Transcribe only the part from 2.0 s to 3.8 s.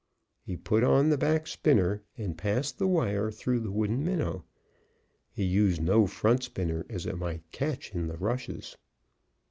and passed the wire through the